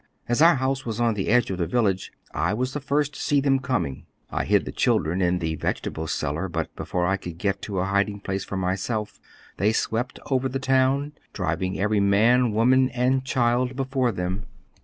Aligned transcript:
As 0.27 0.41
our 0.41 0.55
house 0.55 0.83
was 0.83 0.99
on 0.99 1.13
the 1.13 1.27
edge 1.27 1.51
of 1.51 1.59
the 1.59 1.67
village, 1.67 2.11
I 2.33 2.55
was 2.55 2.73
the 2.73 2.79
first 2.79 3.13
to 3.13 3.21
see 3.21 3.39
them 3.39 3.59
coming. 3.59 4.07
I 4.31 4.45
hid 4.45 4.65
the 4.65 4.71
children 4.71 5.21
in 5.21 5.37
the 5.37 5.53
vegetable 5.57 6.07
cellar, 6.07 6.49
but 6.49 6.75
before 6.75 7.05
I 7.05 7.17
could 7.17 7.37
get 7.37 7.61
to 7.61 7.77
a 7.77 7.85
hiding 7.85 8.19
place 8.19 8.43
for 8.43 8.57
myself, 8.57 9.19
they 9.57 9.71
swept 9.71 10.17
over 10.31 10.49
the 10.49 10.57
town, 10.57 11.11
driving 11.33 11.79
every 11.79 11.99
man, 11.99 12.51
woman, 12.51 12.89
and 12.89 13.23
child 13.23 13.75
before 13.75 14.11
them. 14.11 14.47